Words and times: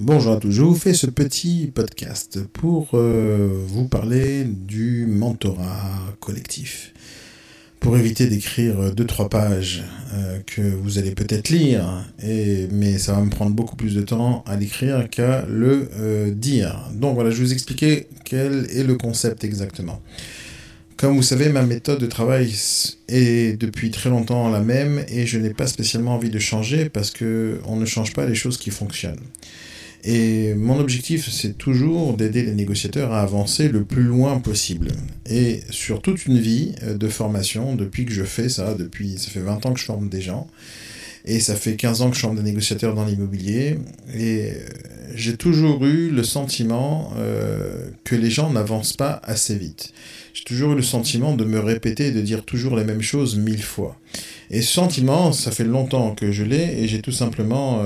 Bonjour 0.00 0.34
à 0.34 0.36
tous, 0.36 0.52
je 0.52 0.62
vous 0.62 0.76
fais 0.76 0.94
ce 0.94 1.08
petit 1.08 1.72
podcast 1.74 2.38
pour 2.52 2.90
euh, 2.94 3.48
vous 3.66 3.88
parler 3.88 4.44
du 4.44 5.06
mentorat 5.08 6.14
collectif. 6.20 6.94
Pour 7.80 7.98
éviter 7.98 8.28
d'écrire 8.28 8.94
deux 8.94 9.06
trois 9.06 9.28
pages 9.28 9.82
euh, 10.14 10.38
que 10.46 10.60
vous 10.60 10.98
allez 10.98 11.10
peut-être 11.10 11.48
lire, 11.48 11.84
mais 12.22 12.96
ça 12.98 13.14
va 13.14 13.22
me 13.22 13.28
prendre 13.28 13.50
beaucoup 13.50 13.74
plus 13.74 13.96
de 13.96 14.02
temps 14.02 14.44
à 14.46 14.54
l'écrire 14.54 15.10
qu'à 15.10 15.44
le 15.46 15.88
euh, 15.98 16.30
dire. 16.30 16.88
Donc 16.94 17.16
voilà, 17.16 17.30
je 17.30 17.38
vais 17.38 17.46
vous 17.46 17.52
expliquer 17.52 18.06
quel 18.24 18.68
est 18.70 18.84
le 18.84 18.94
concept 18.94 19.42
exactement. 19.42 20.00
Comme 20.96 21.16
vous 21.16 21.24
savez, 21.24 21.48
ma 21.48 21.62
méthode 21.62 21.98
de 21.98 22.06
travail 22.06 22.54
est 23.08 23.60
depuis 23.60 23.90
très 23.90 24.10
longtemps 24.10 24.48
la 24.48 24.60
même 24.60 25.04
et 25.08 25.26
je 25.26 25.40
n'ai 25.40 25.54
pas 25.54 25.66
spécialement 25.66 26.14
envie 26.14 26.30
de 26.30 26.38
changer 26.38 26.88
parce 26.88 27.10
que 27.10 27.58
on 27.66 27.74
ne 27.74 27.84
change 27.84 28.12
pas 28.12 28.26
les 28.26 28.36
choses 28.36 28.58
qui 28.58 28.70
fonctionnent. 28.70 29.18
Et 30.04 30.54
mon 30.54 30.78
objectif, 30.78 31.28
c'est 31.30 31.58
toujours 31.58 32.16
d'aider 32.16 32.42
les 32.42 32.54
négociateurs 32.54 33.12
à 33.12 33.20
avancer 33.20 33.68
le 33.68 33.84
plus 33.84 34.04
loin 34.04 34.38
possible. 34.38 34.88
Et 35.28 35.60
sur 35.70 36.00
toute 36.00 36.26
une 36.26 36.38
vie 36.38 36.74
euh, 36.82 36.96
de 36.96 37.08
formation, 37.08 37.74
depuis 37.74 38.04
que 38.04 38.12
je 38.12 38.22
fais 38.22 38.48
ça, 38.48 38.74
depuis 38.74 39.18
ça 39.18 39.30
fait 39.30 39.40
20 39.40 39.66
ans 39.66 39.72
que 39.72 39.80
je 39.80 39.84
forme 39.84 40.08
des 40.08 40.20
gens, 40.20 40.46
et 41.24 41.40
ça 41.40 41.56
fait 41.56 41.74
15 41.74 42.02
ans 42.02 42.10
que 42.10 42.16
je 42.16 42.20
forme 42.20 42.36
des 42.36 42.42
négociateurs 42.42 42.94
dans 42.94 43.04
l'immobilier, 43.04 43.78
et 44.14 44.52
euh, 44.52 44.54
j'ai 45.14 45.36
toujours 45.36 45.84
eu 45.84 46.10
le 46.10 46.22
sentiment 46.22 47.12
euh, 47.16 47.88
que 48.04 48.14
les 48.14 48.30
gens 48.30 48.50
n'avancent 48.50 48.96
pas 48.96 49.20
assez 49.24 49.56
vite. 49.56 49.92
J'ai 50.38 50.44
toujours 50.44 50.70
eu 50.72 50.76
le 50.76 50.82
sentiment 50.82 51.34
de 51.34 51.44
me 51.44 51.58
répéter 51.58 52.06
et 52.06 52.12
de 52.12 52.20
dire 52.20 52.44
toujours 52.44 52.76
les 52.76 52.84
mêmes 52.84 53.02
choses 53.02 53.36
mille 53.36 53.62
fois. 53.62 53.98
Et 54.52 54.62
ce 54.62 54.72
sentiment, 54.72 55.32
ça 55.32 55.50
fait 55.50 55.64
longtemps 55.64 56.14
que 56.14 56.30
je 56.30 56.44
l'ai, 56.44 56.80
et 56.80 56.86
j'ai 56.86 57.02
tout 57.02 57.12
simplement... 57.12 57.82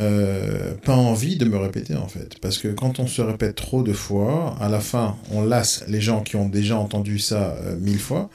Euh, 0.00 0.74
pas 0.84 0.96
envie 0.96 1.36
de 1.36 1.44
me 1.44 1.56
répéter 1.56 1.94
en 1.94 2.08
fait. 2.08 2.36
Parce 2.40 2.58
que 2.58 2.66
quand 2.68 2.98
on 2.98 3.06
se 3.06 3.22
répète 3.22 3.54
trop 3.54 3.84
de 3.84 3.92
fois, 3.92 4.56
à 4.60 4.68
la 4.68 4.80
fin, 4.80 5.16
on 5.30 5.44
lasse 5.44 5.84
les 5.86 6.00
gens 6.00 6.20
qui 6.22 6.34
ont 6.34 6.48
déjà 6.48 6.76
entendu 6.76 7.20
ça 7.20 7.56
euh, 7.64 7.76
mille 7.76 8.00
fois. 8.00 8.28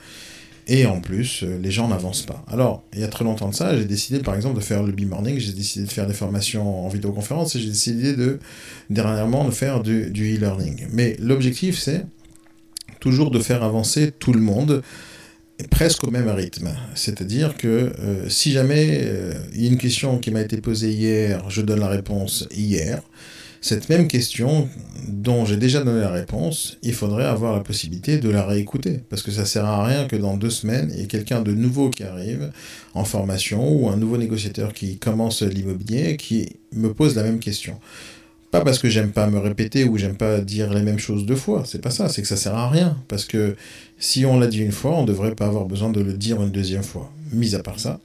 Et 0.68 0.86
en 0.86 1.02
plus, 1.02 1.44
euh, 1.44 1.60
les 1.62 1.72
gens 1.72 1.90
n'avancent 1.90 2.22
pas. 2.22 2.46
Alors, 2.48 2.84
il 2.94 3.00
y 3.00 3.04
a 3.04 3.10
très 3.10 3.26
longtemps 3.26 3.50
de 3.50 3.56
ça, 3.56 3.76
j'ai 3.76 3.84
décidé 3.84 4.20
par 4.20 4.36
exemple 4.36 4.56
de 4.56 4.64
faire 4.64 4.84
le 4.84 4.94
B-Morning, 4.94 5.38
j'ai 5.38 5.52
décidé 5.52 5.86
de 5.86 5.92
faire 5.92 6.08
des 6.08 6.14
formations 6.14 6.86
en 6.86 6.88
vidéoconférence 6.88 7.56
et 7.56 7.60
j'ai 7.60 7.70
décidé 7.70 8.16
de, 8.16 8.40
dernièrement, 8.90 9.44
de 9.44 9.52
faire 9.52 9.82
du 9.82 10.36
e-learning. 10.36 10.88
Mais 10.94 11.18
l'objectif, 11.20 11.78
c'est 11.78 12.06
toujours 13.00 13.32
de 13.32 13.40
faire 13.40 13.64
avancer 13.64 14.12
tout 14.12 14.34
le 14.34 14.42
monde 14.42 14.82
presque 15.68 16.04
au 16.06 16.12
même 16.12 16.30
rythme. 16.30 16.70
C'est-à-dire 16.96 17.58
que 17.58 17.68
euh, 17.68 18.30
si 18.30 18.52
jamais 18.52 19.02
euh, 19.04 19.34
il 19.54 19.64
y 19.64 19.68
a 19.68 19.70
une 19.70 19.78
question 19.78 20.18
qui 20.18 20.32
m'a 20.32 20.42
été 20.42 20.58
posée 20.58 20.92
hier, 20.92 21.50
je 21.50 21.62
donne 21.62 21.80
la 21.80 21.90
réponse 21.90 22.48
hier. 22.52 23.02
Cette 23.62 23.90
même 23.90 24.08
question, 24.08 24.70
dont 25.06 25.44
j'ai 25.44 25.58
déjà 25.58 25.84
donné 25.84 26.00
la 26.00 26.12
réponse, 26.12 26.78
il 26.82 26.94
faudrait 26.94 27.26
avoir 27.26 27.54
la 27.54 27.60
possibilité 27.60 28.18
de 28.18 28.30
la 28.30 28.46
réécouter. 28.46 29.02
Parce 29.10 29.22
que 29.22 29.32
ça 29.32 29.44
sert 29.44 29.66
à 29.66 29.86
rien 29.86 30.08
que 30.08 30.16
dans 30.16 30.38
deux 30.38 30.50
semaines, 30.50 30.90
il 30.94 31.02
y 31.02 31.04
ait 31.04 31.08
quelqu'un 31.08 31.42
de 31.42 31.52
nouveau 31.52 31.90
qui 31.90 32.04
arrive 32.04 32.52
en 32.94 33.04
formation 33.04 33.70
ou 33.70 33.90
un 33.90 33.98
nouveau 33.98 34.18
négociateur 34.18 34.72
qui 34.72 34.98
commence 34.98 35.42
l'immobilier 35.42 36.16
qui 36.16 36.56
me 36.72 36.94
pose 36.94 37.18
la 37.18 37.24
même 37.24 37.40
question. 37.40 37.78
Pas 38.52 38.62
parce 38.62 38.80
que 38.80 38.90
j'aime 38.90 39.12
pas 39.12 39.28
me 39.28 39.38
répéter 39.38 39.84
ou 39.84 39.98
j'aime 39.98 40.16
pas 40.16 40.42
dire 40.42 40.74
les 40.74 40.82
mêmes 40.82 40.98
choses 40.98 41.26
deux 41.26 41.36
fois, 41.36 41.64
c'est 41.66 41.82
pas 41.82 41.92
ça, 41.92 42.10
c'est 42.10 42.24
que 42.24 42.28
ça 42.28 42.36
sert 42.36 42.56
à 42.56 42.68
rien. 42.68 42.98
Parce 43.08 43.26
que 43.26 43.56
si 44.00 44.26
on 44.26 44.40
l'a 44.40 44.48
dit 44.48 44.60
une 44.60 44.72
fois, 44.72 44.96
on 44.96 45.06
devrait 45.06 45.36
pas 45.36 45.46
avoir 45.46 45.66
besoin 45.66 45.92
de 45.92 46.02
le 46.02 46.14
dire 46.14 46.42
une 46.42 46.50
deuxième 46.50 46.84
fois. 46.84 47.12
Mis 47.32 47.54
à 47.54 47.60
part 47.60 47.80
ça, 47.80 48.00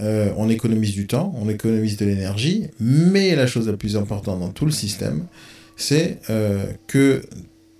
euh, 0.00 0.30
on 0.36 0.48
économise 0.48 0.92
du 0.92 1.08
temps, 1.08 1.34
on 1.36 1.48
économise 1.48 1.96
de 1.96 2.06
l'énergie, 2.06 2.68
mais 2.78 3.34
la 3.34 3.48
chose 3.48 3.66
la 3.66 3.76
plus 3.76 3.96
importante 3.96 4.38
dans 4.38 4.50
tout 4.50 4.66
le 4.66 4.70
système, 4.70 5.26
c'est 5.76 6.18
euh, 6.30 6.64
que 6.86 7.22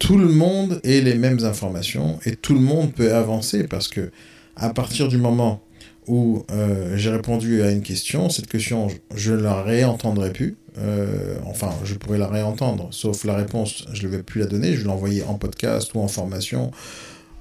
tout 0.00 0.18
le 0.18 0.28
monde 0.28 0.80
ait 0.82 1.00
les 1.00 1.14
mêmes 1.14 1.44
informations 1.44 2.18
et 2.24 2.34
tout 2.34 2.54
le 2.54 2.60
monde 2.60 2.92
peut 2.92 3.14
avancer 3.14 3.64
parce 3.64 3.86
que 3.86 4.10
à 4.56 4.70
partir 4.70 5.08
du 5.08 5.18
moment 5.18 5.62
où 6.08 6.44
euh, 6.50 6.96
j'ai 6.96 7.10
répondu 7.10 7.62
à 7.62 7.70
une 7.70 7.82
question, 7.82 8.30
cette 8.30 8.48
question, 8.48 8.88
je 9.14 9.32
ne 9.32 9.42
la 9.42 9.62
réentendrai 9.62 10.32
plus. 10.32 10.56
Euh, 10.80 11.36
enfin, 11.46 11.70
je 11.84 11.94
pourrais 11.94 12.18
la 12.18 12.28
réentendre, 12.28 12.88
sauf 12.90 13.24
la 13.24 13.34
réponse, 13.34 13.86
je 13.92 14.06
ne 14.06 14.12
vais 14.12 14.22
plus 14.22 14.40
la 14.40 14.46
donner, 14.46 14.74
je 14.74 14.78
vais 14.78 14.84
l'envoyer 14.84 15.24
en 15.24 15.34
podcast 15.34 15.92
ou 15.94 16.00
en 16.00 16.08
formation 16.08 16.70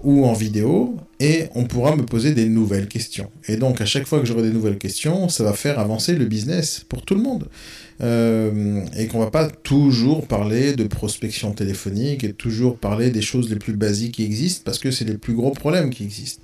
ou 0.04 0.26
en 0.26 0.34
vidéo, 0.34 0.98
et 1.20 1.46
on 1.56 1.64
pourra 1.64 1.96
me 1.96 2.04
poser 2.04 2.34
des 2.34 2.48
nouvelles 2.48 2.88
questions. 2.88 3.32
Et 3.48 3.58
donc, 3.58 3.82
à 3.82 3.86
chaque 3.86 4.06
fois 4.06 4.20
que 4.20 4.26
j'aurai 4.26 4.44
des 4.44 4.52
nouvelles 4.52 4.78
questions, 4.78 5.30
ça 5.30 5.44
va 5.44 5.54
faire 5.54 5.80
avancer 5.80 6.14
le 6.14 6.26
business 6.26 6.86
pour 6.88 7.02
tout 7.02 7.16
le 7.16 7.22
monde. 7.22 7.48
Euh, 8.00 8.86
et 8.96 9.08
qu'on 9.08 9.18
va 9.18 9.32
pas 9.32 9.48
toujours 9.48 10.28
parler 10.28 10.74
de 10.74 10.84
prospection 10.84 11.52
téléphonique 11.54 12.24
et 12.24 12.32
toujours 12.32 12.78
parler 12.78 13.10
des 13.10 13.24
choses 13.24 13.50
les 13.50 13.56
plus 13.56 13.74
basiques 13.74 14.14
qui 14.14 14.24
existent, 14.24 14.62
parce 14.64 14.78
que 14.78 14.92
c'est 14.92 15.06
les 15.06 15.18
plus 15.18 15.34
gros 15.34 15.52
problèmes 15.52 15.90
qui 15.90 16.04
existent. 16.04 16.44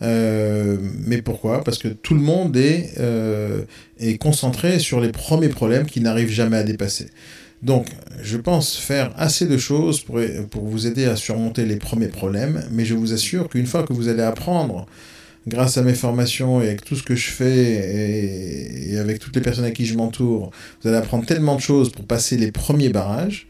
Euh, 0.00 0.78
mais 1.06 1.20
pourquoi? 1.20 1.62
Parce 1.62 1.76
que 1.76 1.88
tout 1.88 2.14
le 2.14 2.20
monde 2.20 2.56
est, 2.56 2.94
euh, 2.98 3.62
est 3.98 4.16
concentré 4.16 4.78
sur 4.78 5.00
les 5.00 5.10
premiers 5.10 5.50
problèmes 5.50 5.84
qui 5.84 6.00
n'arrivent 6.00 6.30
jamais 6.30 6.56
à 6.56 6.62
dépasser. 6.62 7.08
Donc, 7.64 7.86
je 8.22 8.36
pense 8.36 8.76
faire 8.76 9.10
assez 9.16 9.46
de 9.46 9.56
choses 9.56 10.02
pour, 10.02 10.18
vous 10.62 10.86
aider 10.86 11.06
à 11.06 11.16
surmonter 11.16 11.64
les 11.64 11.76
premiers 11.76 12.08
problèmes, 12.08 12.62
mais 12.70 12.84
je 12.84 12.94
vous 12.94 13.14
assure 13.14 13.48
qu'une 13.48 13.66
fois 13.66 13.84
que 13.84 13.94
vous 13.94 14.08
allez 14.08 14.22
apprendre, 14.22 14.86
grâce 15.46 15.78
à 15.78 15.82
mes 15.82 15.94
formations 15.94 16.60
et 16.60 16.66
avec 16.66 16.84
tout 16.84 16.94
ce 16.94 17.02
que 17.02 17.14
je 17.14 17.30
fais 17.30 18.90
et, 18.90 18.98
avec 18.98 19.18
toutes 19.18 19.34
les 19.34 19.40
personnes 19.40 19.64
à 19.64 19.70
qui 19.70 19.86
je 19.86 19.96
m'entoure, 19.96 20.50
vous 20.82 20.88
allez 20.88 20.98
apprendre 20.98 21.24
tellement 21.24 21.56
de 21.56 21.62
choses 21.62 21.90
pour 21.90 22.04
passer 22.04 22.36
les 22.36 22.52
premiers 22.52 22.90
barrages 22.90 23.46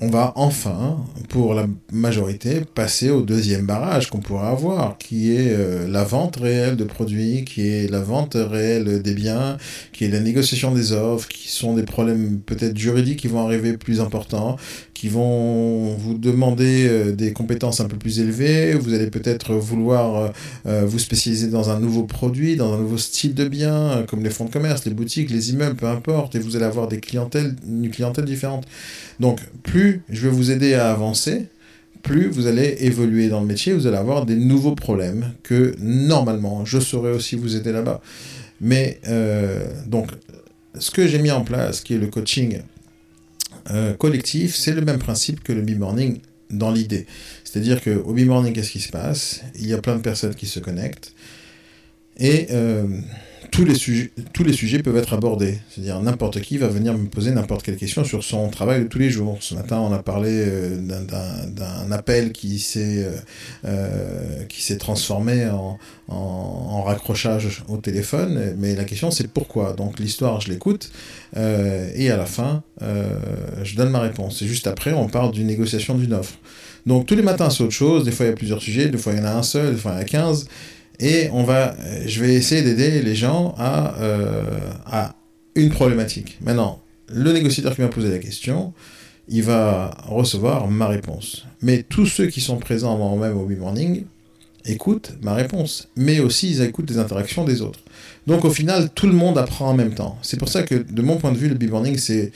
on 0.00 0.08
va 0.08 0.32
enfin, 0.36 1.04
pour 1.28 1.54
la 1.54 1.66
majorité, 1.92 2.60
passer 2.72 3.10
au 3.10 3.22
deuxième 3.22 3.66
barrage 3.66 4.08
qu'on 4.08 4.20
pourra 4.20 4.50
avoir, 4.50 4.96
qui 4.96 5.32
est 5.32 5.50
euh, 5.50 5.88
la 5.88 6.04
vente 6.04 6.36
réelle 6.36 6.76
de 6.76 6.84
produits, 6.84 7.44
qui 7.44 7.66
est 7.66 7.90
la 7.90 7.98
vente 7.98 8.36
réelle 8.36 9.02
des 9.02 9.14
biens, 9.14 9.56
qui 9.92 10.04
est 10.04 10.08
la 10.08 10.20
négociation 10.20 10.72
des 10.72 10.92
offres, 10.92 11.26
qui 11.26 11.48
sont 11.48 11.74
des 11.74 11.82
problèmes 11.82 12.38
peut-être 12.38 12.78
juridiques 12.78 13.18
qui 13.18 13.26
vont 13.26 13.44
arriver 13.44 13.76
plus 13.76 14.00
importants, 14.00 14.56
qui 14.94 15.08
vont 15.08 15.96
vous 15.96 16.14
demander 16.14 16.86
euh, 16.88 17.12
des 17.12 17.32
compétences 17.32 17.80
un 17.80 17.86
peu 17.86 17.96
plus 17.96 18.20
élevées, 18.20 18.74
vous 18.74 18.94
allez 18.94 19.10
peut-être 19.10 19.54
vouloir 19.54 20.32
euh, 20.66 20.84
vous 20.86 21.00
spécialiser 21.00 21.48
dans 21.48 21.70
un 21.70 21.80
nouveau 21.80 22.04
produit, 22.04 22.54
dans 22.54 22.72
un 22.72 22.78
nouveau 22.78 22.98
style 22.98 23.34
de 23.34 23.48
bien, 23.48 24.04
comme 24.08 24.22
les 24.22 24.30
fonds 24.30 24.44
de 24.44 24.50
commerce, 24.50 24.84
les 24.84 24.94
boutiques, 24.94 25.30
les 25.30 25.50
immeubles, 25.50 25.74
peu 25.74 25.86
importe, 25.86 26.36
et 26.36 26.38
vous 26.38 26.54
allez 26.54 26.66
avoir 26.66 26.86
des 26.86 27.00
clientèles, 27.00 27.56
une 27.66 27.90
clientèle 27.90 28.26
différente. 28.26 28.64
Donc, 29.18 29.40
plus 29.64 29.87
je 30.08 30.28
vais 30.28 30.34
vous 30.34 30.50
aider 30.50 30.74
à 30.74 30.90
avancer, 30.90 31.46
plus 32.02 32.28
vous 32.28 32.46
allez 32.46 32.76
évoluer 32.80 33.28
dans 33.28 33.40
le 33.40 33.46
métier, 33.46 33.72
vous 33.72 33.86
allez 33.86 33.96
avoir 33.96 34.24
des 34.26 34.36
nouveaux 34.36 34.74
problèmes 34.74 35.32
que 35.42 35.74
normalement 35.80 36.64
je 36.64 36.78
saurais 36.78 37.12
aussi 37.12 37.36
vous 37.36 37.56
aider 37.56 37.72
là-bas. 37.72 38.00
Mais 38.60 39.00
euh, 39.08 39.66
donc, 39.86 40.10
ce 40.78 40.90
que 40.90 41.06
j'ai 41.06 41.18
mis 41.18 41.30
en 41.30 41.42
place, 41.42 41.80
qui 41.80 41.94
est 41.94 41.98
le 41.98 42.08
coaching 42.08 42.60
euh, 43.70 43.94
collectif, 43.94 44.54
c'est 44.54 44.72
le 44.72 44.80
même 44.80 44.98
principe 44.98 45.42
que 45.42 45.52
le 45.52 45.62
B-Morning 45.62 46.18
dans 46.50 46.70
l'idée. 46.70 47.06
C'est-à-dire 47.44 47.82
qu'au 47.82 48.12
B-Morning, 48.12 48.52
qu'est-ce 48.52 48.72
qui 48.72 48.80
se 48.80 48.90
passe? 48.90 49.42
Il 49.58 49.66
y 49.66 49.74
a 49.74 49.78
plein 49.78 49.96
de 49.96 50.02
personnes 50.02 50.34
qui 50.34 50.46
se 50.46 50.60
connectent. 50.60 51.12
Et 52.18 52.48
euh, 52.50 52.86
tous 53.58 53.64
les, 53.64 53.74
sujets, 53.74 54.10
tous 54.32 54.44
les 54.44 54.52
sujets 54.52 54.78
peuvent 54.78 54.96
être 54.96 55.14
abordés. 55.14 55.58
C'est-à-dire 55.68 56.00
n'importe 56.00 56.40
qui 56.40 56.58
va 56.58 56.68
venir 56.68 56.96
me 56.96 57.08
poser 57.08 57.32
n'importe 57.32 57.64
quelle 57.64 57.76
question 57.76 58.04
sur 58.04 58.22
son 58.22 58.48
travail 58.50 58.84
de 58.84 58.86
tous 58.86 59.00
les 59.00 59.10
jours. 59.10 59.38
Ce 59.40 59.52
matin, 59.52 59.80
on 59.80 59.92
a 59.92 59.98
parlé 59.98 60.30
euh, 60.32 60.76
d'un 60.80 61.90
appel 61.90 62.30
qui 62.30 62.60
s'est 62.60 63.04
euh, 63.04 63.16
euh, 63.64 64.76
transformé 64.78 65.48
en, 65.48 65.76
en, 66.06 66.82
raccrochage 66.84 67.64
au 67.66 67.78
téléphone. 67.78 68.54
Mais 68.58 68.76
la 68.76 68.84
question, 68.84 69.10
c'est 69.10 69.26
pourquoi? 69.26 69.72
Donc 69.72 69.98
l'histoire, 69.98 70.40
je 70.40 70.50
l'écoute. 70.50 70.92
et 71.34 72.10
à 72.10 72.16
la 72.16 72.26
fin, 72.26 72.62
je 72.80 73.74
donne 73.74 73.90
ma 73.90 74.00
réponse. 74.00 74.40
Et 74.40 74.46
juste 74.46 74.68
après, 74.68 74.92
on 74.92 75.08
parle 75.08 75.32
d'une 75.32 75.48
négociation 75.48 75.96
d'une 75.96 76.12
offre. 76.12 76.38
Donc 76.86 77.06
tous 77.06 77.16
les 77.16 77.22
matins, 77.22 77.50
c'est 77.50 77.64
autre 77.64 77.72
chose. 77.72 78.04
Des 78.04 78.12
fois, 78.12 78.26
il 78.26 78.28
y 78.28 78.32
a 78.32 78.36
plusieurs 78.36 78.62
sujets. 78.62 78.88
Des 78.88 78.98
fois, 78.98 79.12
il 79.12 79.18
y 79.18 79.20
en 79.20 79.24
a 79.24 79.32
un 79.32 79.42
seul. 79.42 79.74
Des 79.74 79.80
fois, 79.80 79.92
il 79.92 79.94
y 79.94 79.98
en 79.98 80.02
a 80.02 80.04
15. 80.04 80.46
Et 81.00 81.28
on 81.32 81.44
va, 81.44 81.76
euh, 81.78 82.02
je 82.06 82.20
vais 82.20 82.34
essayer 82.34 82.62
d'aider 82.62 83.02
les 83.02 83.14
gens 83.14 83.54
à, 83.58 84.00
euh, 84.00 84.42
à 84.86 85.14
une 85.54 85.70
problématique. 85.70 86.38
Maintenant, 86.42 86.80
le 87.08 87.32
négociateur 87.32 87.74
qui 87.74 87.82
m'a 87.82 87.88
posé 87.88 88.10
la 88.10 88.18
question, 88.18 88.72
il 89.28 89.42
va 89.42 89.96
recevoir 90.06 90.68
ma 90.68 90.88
réponse. 90.88 91.46
Mais 91.62 91.82
tous 91.82 92.06
ceux 92.06 92.26
qui 92.26 92.40
sont 92.40 92.56
présents 92.56 92.96
moi-même 92.96 93.36
au 93.36 93.44
B-Morning 93.44 94.04
écoutent 94.68 95.12
ma 95.22 95.34
réponse. 95.34 95.88
Mais 95.96 96.20
aussi, 96.20 96.50
ils 96.50 96.62
écoutent 96.62 96.90
les 96.90 96.98
interactions 96.98 97.44
des 97.44 97.62
autres. 97.62 97.80
Donc 98.26 98.44
au 98.44 98.50
final, 98.50 98.90
tout 98.94 99.06
le 99.06 99.14
monde 99.14 99.38
apprend 99.38 99.70
en 99.70 99.74
même 99.74 99.94
temps. 99.94 100.18
C'est 100.22 100.38
pour 100.38 100.48
ça 100.48 100.62
que, 100.62 100.74
de 100.74 101.02
mon 101.02 101.16
point 101.16 101.32
de 101.32 101.38
vue, 101.38 101.48
le 101.48 101.54
B-Morning, 101.54 101.96
c'est 101.98 102.32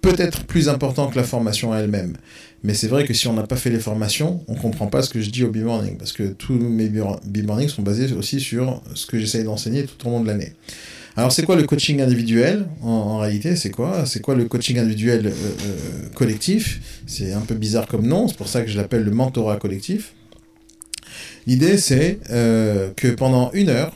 peut-être 0.00 0.44
plus 0.44 0.68
important 0.68 1.08
que 1.08 1.16
la 1.16 1.24
formation 1.24 1.74
elle-même. 1.74 2.16
Mais 2.64 2.74
c'est 2.74 2.88
vrai 2.88 3.04
que 3.04 3.12
si 3.12 3.26
on 3.26 3.34
n'a 3.34 3.46
pas 3.46 3.56
fait 3.56 3.70
les 3.70 3.80
formations, 3.80 4.44
on 4.48 4.54
ne 4.54 4.58
comprend 4.58 4.86
pas 4.86 5.02
ce 5.02 5.10
que 5.10 5.20
je 5.20 5.30
dis 5.30 5.44
au 5.44 5.50
B-Morning, 5.50 5.96
parce 5.98 6.12
que 6.12 6.22
tous 6.22 6.54
mes 6.54 6.88
B-Morning 6.88 7.68
sont 7.68 7.82
basés 7.82 8.12
aussi 8.12 8.40
sur 8.40 8.82
ce 8.94 9.06
que 9.06 9.18
j'essaye 9.18 9.44
d'enseigner 9.44 9.84
tout 9.84 10.06
au 10.06 10.10
long 10.10 10.20
de 10.20 10.28
l'année. 10.28 10.52
Alors, 11.14 11.30
c'est 11.30 11.42
quoi 11.42 11.56
le 11.56 11.64
coaching 11.64 12.00
individuel 12.00 12.66
en, 12.80 13.18
réalité? 13.18 13.56
C'est 13.56 13.70
quoi? 13.70 14.06
C'est 14.06 14.20
quoi 14.20 14.34
le 14.34 14.46
coaching 14.46 14.78
individuel 14.78 15.32
collectif? 16.14 17.02
C'est 17.06 17.34
un 17.34 17.40
peu 17.40 17.54
bizarre 17.54 17.86
comme 17.86 18.06
nom, 18.06 18.28
c'est 18.28 18.36
pour 18.36 18.48
ça 18.48 18.62
que 18.62 18.70
je 18.70 18.78
l'appelle 18.78 19.02
le 19.02 19.10
mentorat 19.10 19.58
collectif. 19.58 20.14
L'idée, 21.46 21.76
c'est 21.76 22.18
que 22.28 23.10
pendant 23.14 23.50
une 23.52 23.68
heure, 23.68 23.94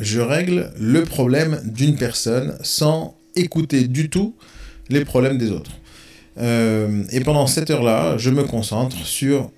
je 0.00 0.20
règle 0.20 0.72
le 0.78 1.04
problème 1.04 1.60
d'une 1.64 1.96
personne 1.96 2.56
sans 2.62 3.16
écouter 3.36 3.88
du 3.88 4.10
tout 4.10 4.34
les 4.88 5.04
problèmes 5.04 5.38
des 5.38 5.50
autres. 5.50 5.72
et 6.38 7.20
pendant 7.24 7.46
cette 7.46 7.70
heure-là, 7.70 8.18
je 8.18 8.30
me 8.30 8.44
concentre 8.44 8.96
sur 9.06 9.50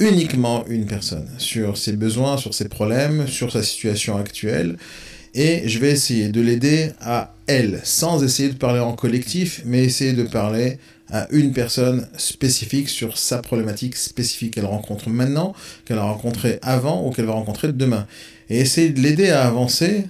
uniquement 0.00 0.64
une 0.68 0.86
personne, 0.86 1.28
sur 1.38 1.76
ses 1.76 1.92
besoins, 1.92 2.36
sur 2.36 2.54
ses 2.54 2.68
problèmes, 2.68 3.26
sur 3.26 3.52
sa 3.52 3.62
situation 3.62 4.16
actuelle, 4.16 4.76
et 5.34 5.68
je 5.68 5.78
vais 5.78 5.90
essayer 5.90 6.28
de 6.28 6.40
l'aider 6.40 6.90
à 7.00 7.34
elle, 7.46 7.80
sans 7.82 8.22
essayer 8.22 8.48
de 8.48 8.56
parler 8.56 8.80
en 8.80 8.94
collectif, 8.94 9.62
mais 9.64 9.84
essayer 9.84 10.12
de 10.12 10.22
parler 10.22 10.78
à 11.10 11.26
une 11.30 11.52
personne 11.52 12.08
spécifique 12.16 12.88
sur 12.88 13.18
sa 13.18 13.42
problématique 13.42 13.96
spécifique 13.96 14.54
qu'elle 14.54 14.66
rencontre 14.66 15.08
maintenant, 15.10 15.54
qu'elle 15.84 15.98
a 15.98 16.04
rencontrée 16.04 16.58
avant 16.62 17.06
ou 17.06 17.10
qu'elle 17.10 17.26
va 17.26 17.32
rencontrer 17.32 17.72
demain. 17.72 18.06
Et 18.50 18.58
essayer 18.58 18.90
de 18.90 19.00
l'aider 19.00 19.30
à 19.30 19.46
avancer 19.46 20.06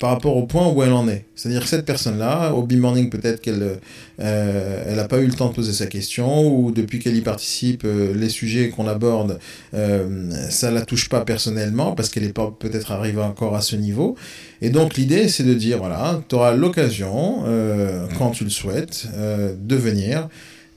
par 0.00 0.10
rapport 0.10 0.34
au 0.36 0.46
point 0.46 0.66
où 0.66 0.82
elle 0.82 0.94
en 0.94 1.06
est. 1.08 1.26
C'est-à-dire 1.36 1.60
que 1.60 1.68
cette 1.68 1.84
personne-là, 1.84 2.54
au 2.54 2.62
B-Morning, 2.62 3.10
peut-être 3.10 3.42
qu'elle 3.42 3.78
euh, 4.20 4.84
elle 4.86 4.96
n'a 4.96 5.04
pas 5.04 5.18
eu 5.18 5.26
le 5.26 5.34
temps 5.34 5.50
de 5.50 5.54
poser 5.54 5.74
sa 5.74 5.86
question, 5.86 6.48
ou 6.48 6.72
depuis 6.72 6.98
qu'elle 6.98 7.16
y 7.16 7.20
participe, 7.20 7.82
euh, 7.84 8.14
les 8.14 8.30
sujets 8.30 8.70
qu'on 8.70 8.88
aborde, 8.88 9.38
euh, 9.74 10.30
ça 10.48 10.70
la 10.70 10.86
touche 10.86 11.10
pas 11.10 11.20
personnellement, 11.20 11.92
parce 11.92 12.08
qu'elle 12.08 12.24
n'est 12.24 12.32
pas 12.32 12.50
peut-être 12.58 12.92
arrivée 12.92 13.20
encore 13.20 13.54
à 13.54 13.60
ce 13.60 13.76
niveau. 13.76 14.16
Et 14.62 14.70
donc 14.70 14.96
l'idée, 14.96 15.28
c'est 15.28 15.44
de 15.44 15.54
dire, 15.54 15.76
voilà, 15.78 16.22
tu 16.28 16.34
auras 16.34 16.54
l'occasion, 16.54 17.44
euh, 17.46 18.06
quand 18.16 18.30
tu 18.30 18.44
le 18.44 18.50
souhaites, 18.50 19.06
de 19.14 19.76
venir 19.76 20.28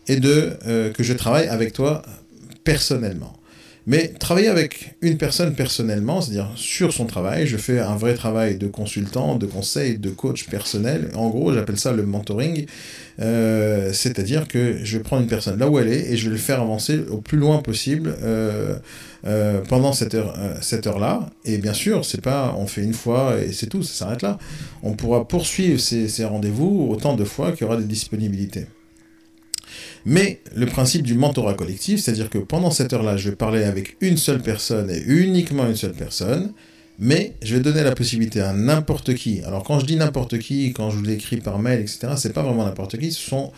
et 0.07 0.17
de 0.17 0.57
que 0.93 1.01
je 1.01 1.13
travaille 1.13 1.47
avec 1.47 1.71
toi 1.71 2.01
personnellement. 2.65 3.33
Mais 3.85 4.07
travailler 4.07 4.47
avec 4.47 4.95
une 5.01 5.17
personne 5.17 5.55
personnellement, 5.55 6.21
c'est-à-dire 6.21 6.51
sur 6.55 6.93
son 6.93 7.05
travail, 7.05 7.47
je 7.47 7.57
fais 7.57 7.79
un 7.79 7.95
vrai 7.95 8.13
travail 8.13 8.57
de 8.57 8.67
consultant, 8.67 9.35
de 9.35 9.45
conseil, 9.45 9.97
de 9.97 10.09
coach 10.09 10.45
personnel. 10.47 11.09
En 11.15 11.29
gros, 11.29 11.53
j'appelle 11.53 11.77
ça 11.77 11.91
le 11.91 12.03
mentoring. 12.03 12.65
Euh, 13.19 13.91
c'est-à-dire 13.91 14.47
que 14.47 14.77
je 14.83 14.97
prendre 14.97 15.21
une 15.21 15.27
personne 15.27 15.59
là 15.59 15.69
où 15.69 15.77
elle 15.79 15.89
est 15.89 16.11
et 16.11 16.17
je 16.17 16.29
vais 16.29 16.35
le 16.35 16.41
faire 16.41 16.61
avancer 16.61 17.01
au 17.11 17.17
plus 17.17 17.37
loin 17.37 17.59
possible 17.59 18.15
euh, 18.23 18.75
euh, 19.25 19.61
pendant 19.67 19.91
cette 19.91 20.15
heure, 20.15 20.33
cette 20.61 20.87
heure-là. 20.87 21.29
Et 21.43 21.57
bien 21.57 21.73
sûr, 21.73 22.05
c'est 22.05 22.21
pas 22.21 22.55
on 22.57 22.67
fait 22.67 22.83
une 22.83 22.93
fois 22.93 23.35
et 23.45 23.51
c'est 23.51 23.67
tout, 23.67 23.83
ça 23.83 24.05
s'arrête 24.05 24.21
là. 24.21 24.39
On 24.81 24.93
pourra 24.93 25.27
poursuivre 25.27 25.79
ces, 25.79 26.07
ces 26.07 26.23
rendez-vous 26.23 26.87
autant 26.89 27.15
de 27.15 27.25
fois 27.25 27.51
qu'il 27.51 27.61
y 27.61 27.65
aura 27.65 27.77
des 27.77 27.83
disponibilités. 27.83 28.65
Mais 30.05 30.41
le 30.55 30.65
principe 30.65 31.03
du 31.03 31.13
mentorat 31.13 31.53
collectif, 31.53 32.01
c'est-à-dire 32.01 32.29
que 32.29 32.37
pendant 32.37 32.71
cette 32.71 32.91
heure-là, 32.93 33.15
je 33.17 33.29
vais 33.29 33.35
parler 33.35 33.63
avec 33.63 33.95
une 34.01 34.17
seule 34.17 34.41
personne 34.41 34.89
et 34.89 35.01
uniquement 35.07 35.65
une 35.65 35.75
seule 35.75 35.93
personne, 35.93 36.51
mais 36.99 37.33
je 37.41 37.55
vais 37.55 37.61
donner 37.61 37.83
la 37.83 37.95
possibilité 37.95 38.41
à 38.41 38.53
n'importe 38.53 39.15
qui. 39.15 39.41
Alors 39.45 39.63
quand 39.63 39.79
je 39.79 39.85
dis 39.85 39.95
n'importe 39.95 40.39
qui, 40.39 40.73
quand 40.73 40.89
je 40.89 40.97
vous 40.97 41.03
l'écris 41.03 41.37
par 41.37 41.57
mail, 41.59 41.79
etc., 41.79 42.13
c'est 42.17 42.33
pas 42.33 42.43
vraiment 42.43 42.65
n'importe 42.65 42.97
qui, 42.97 43.11
ce 43.11 43.29
sont 43.29 43.51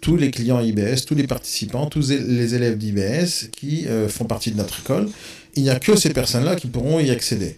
tous 0.00 0.16
les 0.16 0.30
clients 0.30 0.60
IBS, 0.60 1.04
tous 1.06 1.16
les 1.16 1.26
participants, 1.26 1.86
tous 1.86 2.10
les 2.10 2.54
élèves 2.54 2.78
d'IBS 2.78 3.48
qui 3.50 3.86
euh, 3.88 4.08
font 4.08 4.24
partie 4.24 4.52
de 4.52 4.56
notre 4.56 4.80
école. 4.80 5.08
Il 5.56 5.64
n'y 5.64 5.70
a 5.70 5.80
que 5.80 5.96
ces 5.96 6.10
personnes-là 6.10 6.54
qui 6.54 6.68
pourront 6.68 7.00
y 7.00 7.10
accéder. 7.10 7.56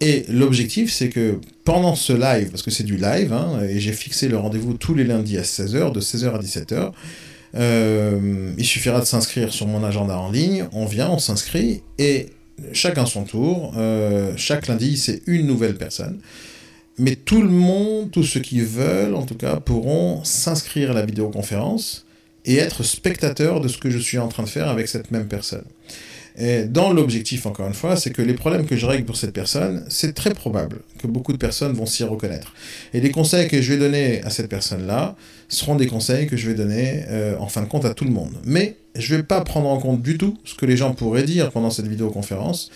Et 0.00 0.24
l'objectif, 0.28 0.90
c'est 0.90 1.10
que 1.10 1.38
pendant 1.64 1.94
ce 1.94 2.12
live, 2.12 2.50
parce 2.50 2.62
que 2.62 2.70
c'est 2.70 2.82
du 2.82 2.96
live, 2.96 3.32
hein, 3.32 3.60
et 3.68 3.78
j'ai 3.78 3.92
fixé 3.92 4.28
le 4.28 4.36
rendez-vous 4.36 4.74
tous 4.74 4.94
les 4.94 5.04
lundis 5.04 5.38
à 5.38 5.42
16h, 5.42 5.92
de 5.92 6.00
16h 6.00 6.34
à 6.34 6.38
17h, 6.38 6.92
euh, 7.54 8.52
il 8.56 8.64
suffira 8.64 9.00
de 9.00 9.04
s'inscrire 9.04 9.52
sur 9.52 9.66
mon 9.66 9.84
agenda 9.84 10.16
en 10.18 10.30
ligne, 10.30 10.66
on 10.72 10.86
vient, 10.86 11.10
on 11.10 11.18
s'inscrit, 11.18 11.82
et 11.98 12.30
chacun 12.72 13.06
son 13.06 13.24
tour, 13.24 13.74
euh, 13.76 14.32
chaque 14.36 14.68
lundi, 14.68 14.96
c'est 14.96 15.22
une 15.26 15.46
nouvelle 15.46 15.76
personne. 15.76 16.20
Mais 16.98 17.16
tout 17.16 17.42
le 17.42 17.48
monde, 17.48 18.10
tous 18.10 18.24
ceux 18.24 18.40
qui 18.40 18.60
veulent, 18.60 19.14
en 19.14 19.24
tout 19.24 19.34
cas, 19.34 19.56
pourront 19.56 20.22
s'inscrire 20.24 20.90
à 20.90 20.94
la 20.94 21.04
vidéoconférence 21.04 22.06
et 22.44 22.56
être 22.56 22.82
spectateurs 22.82 23.60
de 23.60 23.68
ce 23.68 23.78
que 23.78 23.88
je 23.88 23.98
suis 23.98 24.18
en 24.18 24.28
train 24.28 24.42
de 24.42 24.48
faire 24.48 24.68
avec 24.68 24.88
cette 24.88 25.10
même 25.10 25.26
personne. 25.26 25.64
Et 26.38 26.64
dans 26.64 26.92
l'objectif, 26.92 27.46
encore 27.46 27.66
une 27.66 27.74
fois, 27.74 27.96
c'est 27.96 28.10
que 28.10 28.22
les 28.22 28.34
problèmes 28.34 28.66
que 28.66 28.76
je 28.76 28.86
règle 28.86 29.04
pour 29.04 29.16
cette 29.16 29.32
personne, 29.32 29.84
c'est 29.88 30.14
très 30.14 30.32
probable 30.32 30.80
que 30.98 31.06
beaucoup 31.06 31.32
de 31.32 31.38
personnes 31.38 31.72
vont 31.72 31.86
s'y 31.86 32.04
reconnaître. 32.04 32.54
Et 32.94 33.00
les 33.00 33.10
conseils 33.10 33.48
que 33.48 33.60
je 33.60 33.72
vais 33.72 33.78
donner 33.78 34.22
à 34.22 34.30
cette 34.30 34.48
personne-là 34.48 35.14
seront 35.48 35.76
des 35.76 35.86
conseils 35.86 36.26
que 36.26 36.36
je 36.36 36.48
vais 36.48 36.54
donner 36.54 37.04
euh, 37.08 37.36
en 37.38 37.48
fin 37.48 37.60
de 37.60 37.66
compte 37.66 37.84
à 37.84 37.92
tout 37.92 38.04
le 38.04 38.10
monde. 38.10 38.32
Mais 38.44 38.76
je 38.94 39.14
ne 39.14 39.20
vais 39.20 39.24
pas 39.24 39.40
prendre 39.42 39.68
en 39.68 39.78
compte 39.78 40.02
du 40.02 40.16
tout 40.16 40.38
ce 40.44 40.54
que 40.54 40.66
les 40.66 40.76
gens 40.76 40.94
pourraient 40.94 41.22
dire 41.22 41.50
pendant 41.50 41.70
cette 41.70 41.86
vidéoconférence. 41.86 42.70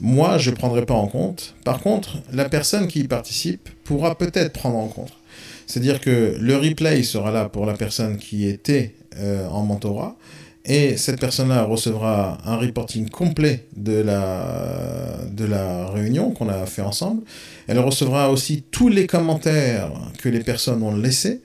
Moi, 0.00 0.38
je 0.38 0.50
ne 0.50 0.56
prendrai 0.56 0.86
pas 0.86 0.94
en 0.94 1.06
compte. 1.06 1.54
Par 1.64 1.80
contre, 1.80 2.18
la 2.32 2.48
personne 2.48 2.88
qui 2.88 3.00
y 3.00 3.08
participe 3.08 3.68
pourra 3.84 4.16
peut-être 4.16 4.52
prendre 4.52 4.78
en 4.78 4.88
compte. 4.88 5.12
C'est-à-dire 5.66 6.00
que 6.00 6.36
le 6.40 6.56
replay 6.56 7.02
sera 7.02 7.30
là 7.30 7.48
pour 7.48 7.66
la 7.66 7.74
personne 7.74 8.16
qui 8.16 8.46
était 8.48 8.94
euh, 9.18 9.46
en 9.48 9.62
mentorat 9.62 10.16
et 10.64 10.96
cette 10.96 11.18
personne-là 11.18 11.64
recevra 11.64 12.38
un 12.44 12.56
reporting 12.56 13.08
complet 13.08 13.66
de 13.76 14.00
la, 14.00 15.18
de 15.30 15.44
la 15.44 15.88
réunion 15.88 16.30
qu'on 16.30 16.48
a 16.48 16.66
fait 16.66 16.82
ensemble. 16.82 17.22
Elle 17.66 17.80
recevra 17.80 18.30
aussi 18.30 18.62
tous 18.70 18.88
les 18.88 19.06
commentaires 19.08 19.90
que 20.18 20.28
les 20.28 20.40
personnes 20.40 20.82
ont 20.82 20.94
laissés. 20.94 21.40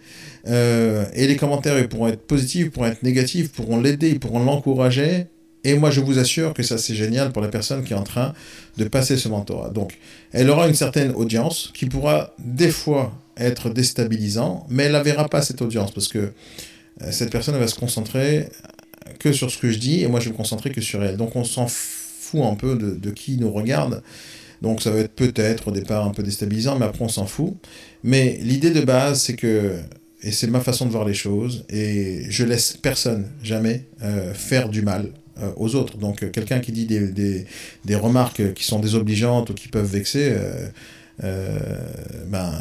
Euh, 0.47 1.05
et 1.13 1.27
les 1.27 1.35
commentaires 1.35 1.77
ils 1.79 1.89
pourront 1.89 2.07
être 2.07 2.25
positifs, 2.25 2.71
pourront 2.71 2.85
être 2.85 3.03
négatifs, 3.03 3.51
pourront 3.51 3.81
l'aider, 3.81 4.19
pourront 4.19 4.43
l'encourager. 4.43 5.25
Et 5.63 5.73
moi, 5.73 5.89
je 5.89 5.99
vous 5.99 6.19
assure 6.19 6.53
que 6.53 6.63
ça, 6.63 6.77
c'est 6.77 6.95
génial 6.95 7.31
pour 7.31 7.41
la 7.41 7.49
personne 7.49 7.83
qui 7.83 7.93
est 7.93 7.97
en 7.97 8.03
train 8.03 8.33
de 8.77 8.85
passer 8.85 9.17
ce 9.17 9.27
mentorat. 9.27 9.69
Donc, 9.69 9.97
elle 10.31 10.49
aura 10.49 10.67
une 10.67 10.75
certaine 10.75 11.11
audience 11.11 11.71
qui 11.73 11.87
pourra 11.87 12.33
des 12.39 12.69
fois 12.69 13.11
être 13.35 13.69
déstabilisant, 13.69 14.65
mais 14.69 14.83
elle 14.83 14.93
ne 14.93 14.99
verra 14.99 15.27
pas 15.27 15.41
cette 15.41 15.61
audience 15.61 15.91
parce 15.91 16.07
que 16.07 16.19
euh, 16.19 17.11
cette 17.11 17.31
personne 17.31 17.57
va 17.57 17.67
se 17.67 17.75
concentrer 17.75 18.47
que 19.19 19.31
sur 19.31 19.51
ce 19.51 19.57
que 19.57 19.71
je 19.71 19.77
dis 19.77 20.03
et 20.03 20.07
moi 20.07 20.19
je 20.19 20.25
vais 20.25 20.31
me 20.31 20.37
concentrer 20.37 20.71
que 20.71 20.81
sur 20.81 21.03
elle. 21.03 21.17
Donc 21.17 21.35
on 21.35 21.43
s'en 21.43 21.67
fout 21.67 22.41
un 22.43 22.55
peu 22.55 22.75
de, 22.75 23.11
qui 23.11 23.37
nous 23.37 23.51
regarde. 23.51 24.03
Donc 24.61 24.81
ça 24.81 24.91
va 24.91 24.99
être 24.99 25.13
peut-être 25.13 25.69
au 25.69 25.71
départ 25.71 26.05
un 26.05 26.11
peu 26.11 26.23
déstabilisant, 26.23 26.77
mais 26.79 26.85
après 26.85 27.03
on 27.03 27.09
s'en 27.09 27.25
fout. 27.25 27.53
Mais 28.03 28.39
l'idée 28.41 28.71
de 28.71 28.81
base, 28.81 29.21
c'est 29.21 29.35
que, 29.35 29.75
et 30.23 30.31
c'est 30.31 30.47
ma 30.47 30.61
façon 30.61 30.85
de 30.85 30.91
voir 30.91 31.05
les 31.05 31.13
choses, 31.13 31.65
et 31.69 32.23
je 32.29 32.43
laisse 32.43 32.75
personne, 32.75 33.27
jamais, 33.43 33.85
euh, 34.01 34.33
faire 34.33 34.69
du 34.69 34.81
mal 34.81 35.11
euh, 35.39 35.51
aux 35.57 35.75
autres. 35.75 35.97
Donc 35.97 36.23
euh, 36.23 36.29
quelqu'un 36.29 36.59
qui 36.59 36.71
dit 36.71 36.85
des, 36.85 37.07
des, 37.07 37.45
des, 37.85 37.95
remarques 37.95 38.53
qui 38.53 38.63
sont 38.63 38.79
désobligeantes 38.79 39.51
ou 39.51 39.53
qui 39.53 39.67
peuvent 39.67 39.91
vexer, 39.91 40.35
ben, 41.19 42.51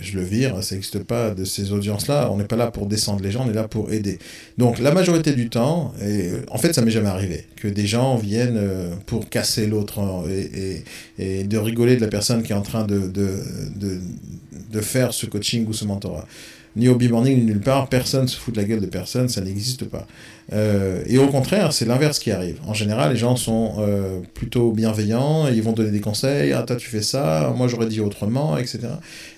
je 0.00 0.16
le 0.16 0.22
vire, 0.22 0.62
ça 0.62 0.74
n'existe 0.74 1.02
pas 1.04 1.30
de 1.30 1.44
ces 1.44 1.72
audiences-là. 1.72 2.30
On 2.32 2.36
n'est 2.36 2.44
pas 2.44 2.56
là 2.56 2.70
pour 2.70 2.86
descendre 2.86 3.22
les 3.22 3.30
gens, 3.30 3.44
on 3.46 3.50
est 3.50 3.54
là 3.54 3.68
pour 3.68 3.92
aider. 3.92 4.18
Donc 4.58 4.78
la 4.78 4.92
majorité 4.92 5.32
du 5.32 5.48
temps, 5.48 5.94
en 6.48 6.58
fait 6.58 6.72
ça 6.72 6.82
m'est 6.82 6.90
jamais 6.90 7.08
arrivé, 7.08 7.46
que 7.56 7.68
des 7.68 7.86
gens 7.86 8.16
viennent 8.16 8.56
euh, 8.56 8.94
pour 9.06 9.28
casser 9.28 9.66
l'autre 9.66 10.00
et, 10.28 11.44
de 11.44 11.58
rigoler 11.58 11.96
de 11.96 12.00
la 12.00 12.08
personne 12.08 12.42
qui 12.42 12.52
est 12.52 12.56
en 12.56 12.62
train 12.62 12.84
de, 12.84 13.08
de, 13.08 13.30
de 14.70 14.80
faire 14.80 15.12
ce 15.12 15.26
coaching 15.26 15.66
ou 15.66 15.72
ce 15.72 15.84
mentorat 15.84 16.26
ni 16.76 16.88
au 16.88 16.94
B-Morning, 16.94 17.38
ni 17.38 17.44
nulle 17.44 17.60
part, 17.60 17.88
personne 17.88 18.28
se 18.28 18.36
fout 18.36 18.54
de 18.54 18.60
la 18.60 18.66
gueule 18.66 18.80
de 18.80 18.86
personne, 18.86 19.28
ça 19.28 19.40
n'existe 19.40 19.84
pas. 19.84 20.06
Euh, 20.52 21.02
et 21.06 21.18
au 21.18 21.28
contraire, 21.28 21.72
c'est 21.72 21.84
l'inverse 21.84 22.18
qui 22.18 22.30
arrive. 22.30 22.58
En 22.66 22.74
général, 22.74 23.12
les 23.12 23.18
gens 23.18 23.36
sont 23.36 23.74
euh, 23.78 24.20
plutôt 24.34 24.72
bienveillants, 24.72 25.48
ils 25.48 25.62
vont 25.62 25.72
donner 25.72 25.90
des 25.90 26.00
conseils, 26.00 26.52
ah 26.52 26.62
toi 26.62 26.76
tu 26.76 26.88
fais 26.88 27.02
ça, 27.02 27.52
moi 27.56 27.68
j'aurais 27.68 27.86
dit 27.86 28.00
autrement, 28.00 28.56
etc. 28.56 28.80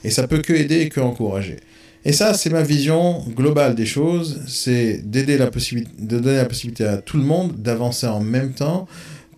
Et 0.05 0.11
ça 0.11 0.27
peut 0.27 0.39
que 0.39 0.53
aider 0.53 0.81
et 0.81 0.89
que 0.89 1.01
encourager. 1.01 1.57
Et 2.05 2.13
ça, 2.13 2.35
c'est 2.35 2.51
ma 2.51 2.63
vision 2.63 3.25
globale 3.37 3.75
des 3.75 3.87
choses, 3.87 4.41
c'est 4.49 5.09
d'aider 5.09 5.39
la 5.39 5.51
possibilité, 5.51 5.93
de 6.01 6.19
donner 6.19 6.37
la 6.37 6.47
possibilité 6.47 6.85
à 6.85 6.97
tout 6.97 7.17
le 7.17 7.23
monde 7.23 7.53
d'avancer 7.59 8.09
en 8.09 8.21
même 8.21 8.53
temps, 8.53 8.89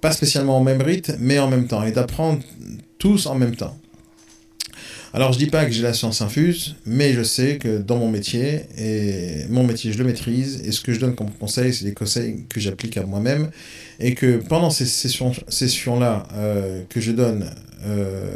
pas 0.00 0.12
spécialement 0.12 0.58
au 0.58 0.62
même 0.62 0.80
rythme, 0.80 1.16
mais 1.18 1.38
en 1.38 1.48
même 1.48 1.66
temps, 1.66 1.84
et 1.84 1.92
d'apprendre 1.92 2.40
tous 2.98 3.26
en 3.26 3.34
même 3.34 3.54
temps. 3.54 3.76
Alors 5.14 5.32
je 5.32 5.38
dis 5.38 5.46
pas 5.46 5.64
que 5.64 5.70
j'ai 5.70 5.84
la 5.84 5.92
science 5.92 6.22
infuse, 6.22 6.74
mais 6.86 7.12
je 7.12 7.22
sais 7.22 7.58
que 7.58 7.78
dans 7.78 7.98
mon 7.98 8.10
métier, 8.10 8.62
et 8.76 9.44
mon 9.48 9.62
métier 9.62 9.92
je 9.92 9.98
le 9.98 10.04
maîtrise, 10.04 10.60
et 10.64 10.72
ce 10.72 10.80
que 10.80 10.92
je 10.92 10.98
donne 10.98 11.14
comme 11.14 11.30
conseil, 11.30 11.72
c'est 11.72 11.84
des 11.84 11.94
conseils 11.94 12.46
que 12.48 12.58
j'applique 12.58 12.96
à 12.96 13.06
moi-même, 13.06 13.52
et 14.00 14.16
que 14.16 14.38
pendant 14.38 14.70
ces 14.70 14.86
sessions-là 14.86 16.26
euh, 16.34 16.82
que 16.88 17.00
je 17.00 17.12
donne, 17.12 17.48
euh, 17.86 18.26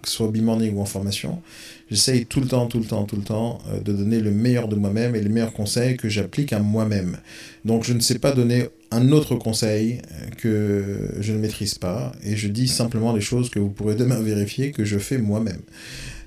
que 0.00 0.08
ce 0.08 0.14
soit 0.14 0.26
au 0.26 0.32
ou 0.32 0.80
en 0.80 0.86
formation, 0.86 1.42
J'essaye 1.90 2.24
tout 2.24 2.40
le 2.40 2.46
temps, 2.46 2.66
tout 2.66 2.78
le 2.78 2.86
temps, 2.86 3.04
tout 3.04 3.16
le 3.16 3.22
temps 3.22 3.58
euh, 3.68 3.80
de 3.80 3.92
donner 3.92 4.20
le 4.20 4.30
meilleur 4.30 4.68
de 4.68 4.76
moi-même 4.76 5.14
et 5.14 5.20
les 5.20 5.28
meilleurs 5.28 5.52
conseils 5.52 5.96
que 5.96 6.08
j'applique 6.08 6.52
à 6.52 6.58
moi-même. 6.58 7.18
Donc 7.64 7.84
je 7.84 7.92
ne 7.92 8.00
sais 8.00 8.18
pas 8.18 8.32
donner 8.32 8.68
un 8.90 9.12
autre 9.12 9.34
conseil 9.34 10.00
euh, 10.12 10.30
que 10.38 11.10
je 11.20 11.32
ne 11.32 11.38
maîtrise 11.38 11.74
pas 11.74 12.12
et 12.24 12.36
je 12.36 12.48
dis 12.48 12.68
simplement 12.68 13.12
les 13.12 13.20
choses 13.20 13.50
que 13.50 13.58
vous 13.58 13.68
pourrez 13.68 13.96
demain 13.96 14.18
vérifier 14.20 14.72
que 14.72 14.84
je 14.84 14.98
fais 14.98 15.18
moi-même. 15.18 15.60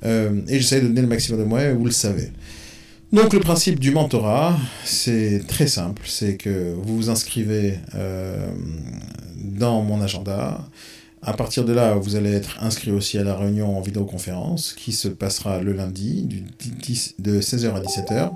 Euh, 0.06 0.42
et 0.48 0.60
j'essaye 0.60 0.82
de 0.82 0.88
donner 0.88 1.02
le 1.02 1.08
maximum 1.08 1.40
de 1.40 1.46
moi, 1.46 1.74
vous 1.74 1.86
le 1.86 1.92
savez. 1.92 2.30
Donc 3.12 3.34
le 3.34 3.40
principe 3.40 3.80
du 3.80 3.92
mentorat, 3.92 4.60
c'est 4.84 5.42
très 5.48 5.68
simple, 5.68 6.04
c'est 6.06 6.36
que 6.36 6.74
vous 6.74 6.98
vous 6.98 7.10
inscrivez 7.10 7.76
dans 9.38 9.82
mon 9.82 10.02
agenda, 10.02 10.68
à 11.22 11.34
partir 11.34 11.66
de 11.66 11.74
là, 11.74 11.96
vous 11.96 12.16
allez 12.16 12.32
être 12.32 12.58
inscrit 12.62 12.92
aussi 12.92 13.18
à 13.18 13.24
la 13.24 13.36
réunion 13.36 13.78
en 13.78 13.82
vidéoconférence 13.82 14.74
qui 14.74 14.92
se 14.92 15.08
passera 15.08 15.60
le 15.62 15.74
lundi 15.74 16.24
du 16.24 16.44
10, 16.60 17.16
de 17.20 17.42
16h 17.42 17.74
à 17.74 17.82
17h. 17.82 18.32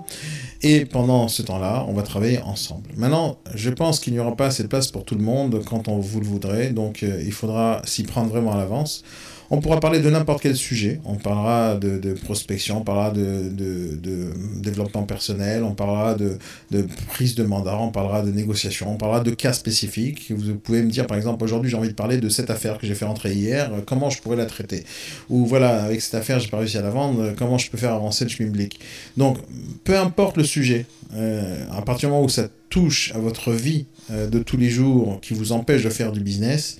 Et 0.63 0.85
pendant 0.85 1.27
ce 1.27 1.41
temps-là, 1.43 1.85
on 1.87 1.93
va 1.93 2.01
travailler 2.01 2.39
ensemble. 2.41 2.89
Maintenant, 2.97 3.37
je 3.53 3.69
pense 3.69 3.99
qu'il 3.99 4.13
n'y 4.13 4.19
aura 4.19 4.35
pas 4.35 4.47
assez 4.47 4.63
de 4.63 4.67
place 4.67 4.91
pour 4.91 5.05
tout 5.05 5.15
le 5.15 5.23
monde 5.23 5.63
quand 5.65 5.87
on 5.87 5.99
vous 5.99 6.19
le 6.19 6.25
voudrez, 6.25 6.69
donc 6.69 7.03
euh, 7.03 7.21
il 7.23 7.31
faudra 7.31 7.81
s'y 7.85 8.03
prendre 8.03 8.29
vraiment 8.29 8.51
à 8.51 8.57
l'avance. 8.57 9.03
On 9.53 9.59
pourra 9.59 9.81
parler 9.81 9.99
de 9.99 10.09
n'importe 10.09 10.41
quel 10.43 10.55
sujet. 10.55 11.01
On 11.03 11.15
parlera 11.15 11.75
de, 11.75 12.13
prospection, 12.13 12.77
on 12.77 12.83
parlera 12.83 13.11
de, 13.11 14.31
développement 14.55 15.03
personnel, 15.03 15.65
on 15.65 15.73
parlera 15.73 16.15
de, 16.15 16.37
prise 17.09 17.35
de 17.35 17.43
mandat, 17.43 17.77
on 17.77 17.91
parlera 17.91 18.21
de 18.21 18.31
négociation, 18.31 18.93
on 18.93 18.95
parlera 18.95 19.19
de 19.19 19.31
cas 19.31 19.51
spécifiques. 19.51 20.31
Vous 20.33 20.55
pouvez 20.55 20.81
me 20.81 20.89
dire, 20.89 21.05
par 21.05 21.17
exemple, 21.17 21.43
aujourd'hui 21.43 21.69
j'ai 21.69 21.75
envie 21.75 21.89
de 21.89 21.93
parler 21.93 22.17
de 22.17 22.29
cette 22.29 22.49
affaire 22.49 22.77
que 22.77 22.87
j'ai 22.87 22.95
fait 22.95 23.03
entrer 23.03 23.33
hier, 23.33 23.69
comment 23.85 24.09
je 24.09 24.21
pourrais 24.21 24.37
la 24.37 24.45
traiter? 24.45 24.85
Ou 25.29 25.45
voilà, 25.45 25.83
avec 25.83 26.01
cette 26.01 26.15
affaire, 26.15 26.39
j'ai 26.39 26.47
pas 26.47 26.57
réussi 26.57 26.77
à 26.77 26.81
la 26.81 26.89
vendre, 26.89 27.33
comment 27.37 27.57
je 27.57 27.69
peux 27.69 27.77
faire 27.77 27.93
avancer 27.93 28.23
le 28.23 28.29
schmimblick 28.29 28.79
Donc, 29.17 29.37
peu 29.83 29.97
importe 29.99 30.37
le 30.37 30.45
sujet, 30.45 30.85
euh, 31.13 31.65
à 31.73 31.81
partir 31.81 32.07
du 32.07 32.13
moment 32.13 32.23
où 32.23 32.29
ça 32.29 32.47
touche 32.69 33.11
à 33.13 33.17
votre 33.17 33.51
vie 33.51 33.85
euh, 34.11 34.29
de 34.29 34.39
tous 34.39 34.55
les 34.55 34.69
jours, 34.69 35.19
qui 35.21 35.33
vous 35.33 35.51
empêche 35.51 35.83
de 35.83 35.89
faire 35.89 36.13
du 36.13 36.21
business, 36.21 36.77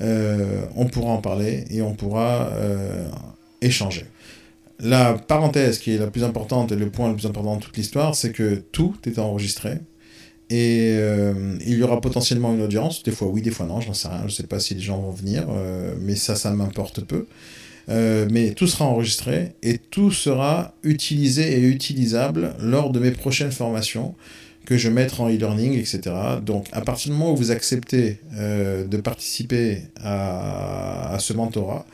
euh, 0.00 0.64
on 0.76 0.86
pourra 0.86 1.10
en 1.10 1.20
parler 1.20 1.64
et 1.70 1.82
on 1.82 1.94
pourra 1.94 2.50
euh, 2.52 3.08
échanger. 3.60 4.04
La 4.80 5.14
parenthèse 5.14 5.78
qui 5.78 5.92
est 5.92 5.98
la 5.98 6.06
plus 6.06 6.22
importante 6.22 6.70
et 6.70 6.76
le 6.76 6.88
point 6.88 7.08
le 7.08 7.16
plus 7.16 7.26
important 7.26 7.56
de 7.56 7.62
toute 7.62 7.76
l'histoire, 7.76 8.14
c'est 8.14 8.30
que 8.30 8.62
tout 8.70 8.94
est 9.06 9.18
enregistré. 9.18 9.78
Et 10.50 10.94
euh, 10.96 11.58
il 11.66 11.76
y 11.76 11.82
aura 11.82 12.00
potentiellement 12.00 12.54
une 12.54 12.62
audience, 12.62 13.02
des 13.02 13.10
fois 13.10 13.28
oui, 13.28 13.42
des 13.42 13.50
fois 13.50 13.66
non, 13.66 13.80
j'en 13.80 13.92
sais 13.92 14.08
rien, 14.08 14.20
je 14.20 14.26
ne 14.26 14.30
sais 14.30 14.46
pas 14.46 14.60
si 14.60 14.74
les 14.74 14.80
gens 14.80 14.98
vont 14.98 15.10
venir, 15.10 15.46
mais 16.00 16.14
ça, 16.14 16.36
ça 16.36 16.50
m'importe 16.52 17.02
peu. 17.02 17.26
mais 17.88 18.52
tout 18.56 18.66
sera 18.66 18.86
enregistré 18.86 19.56
et 19.62 19.78
tout 19.78 20.10
sera 20.10 20.74
utilisé 20.84 21.58
et 21.58 21.60
utilisable 21.60 22.54
lors 22.60 22.90
de 22.90 23.00
mes 23.00 23.10
prochaines 23.10 23.52
formations 23.52 24.14
que 24.68 24.76
je 24.76 24.90
mettrai 24.90 25.22
en 25.22 25.30
e-learning, 25.30 25.78
etc. 25.78 26.14
Donc, 26.42 26.66
à 26.72 26.82
partir 26.82 27.10
du 27.10 27.16
moment 27.16 27.32
où 27.32 27.36
vous 27.36 27.52
acceptez 27.52 28.18
euh, 28.34 28.84
de 28.84 28.98
participer 28.98 29.84
à, 30.04 31.16
ce 31.20 31.32
mentorat, 31.32 31.86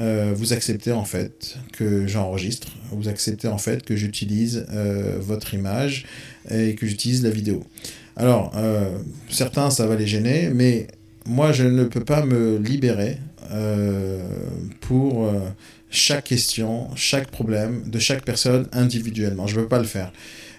euh, 0.00 0.32
vous 0.34 0.52
acceptez 0.52 0.90
en 0.90 1.04
fait 1.04 1.56
que 1.72 2.08
j'enregistre, 2.08 2.66
vous 2.90 3.06
acceptez 3.06 3.46
en 3.46 3.58
fait 3.58 3.84
que 3.84 3.94
j'utilise 3.94 4.66
euh, 4.72 5.18
votre 5.20 5.54
image 5.54 6.04
et 6.50 6.74
que 6.74 6.84
j'utilise 6.84 7.22
la 7.22 7.30
vidéo. 7.30 7.62
Alors, 8.16 8.52
certains, 9.30 9.70
ça 9.70 9.86
va 9.86 9.94
les 9.94 10.08
gêner, 10.08 10.50
mais 10.52 10.88
moi, 11.26 11.52
je 11.52 11.62
ne 11.62 11.84
peux 11.84 12.02
pas 12.02 12.26
me 12.26 12.58
libérer 12.58 13.18
pour 14.80 15.30
chaque 15.90 16.24
question, 16.24 16.88
chaque 16.96 17.30
problème 17.30 17.82
de 17.86 17.98
chaque 17.98 18.24
personne 18.24 18.66
individuellement. 18.72 19.46
Je 19.46 19.56
ne 19.56 19.62
peux 19.62 19.68
pas 19.68 19.78
le 19.78 19.84
faire. 19.84 20.12